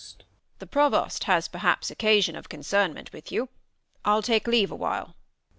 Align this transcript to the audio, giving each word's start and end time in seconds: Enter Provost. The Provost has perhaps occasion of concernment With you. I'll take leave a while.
Enter 0.03 0.15
Provost. 0.17 0.25
The 0.57 0.65
Provost 0.65 1.23
has 1.25 1.47
perhaps 1.47 1.91
occasion 1.91 2.35
of 2.35 2.49
concernment 2.49 3.13
With 3.13 3.31
you. 3.31 3.49
I'll 4.03 4.23
take 4.23 4.47
leave 4.47 4.71
a 4.71 4.75
while. 4.75 5.15